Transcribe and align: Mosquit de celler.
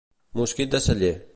Mosquit 0.39 0.71
de 0.77 0.81
celler. 0.87 1.15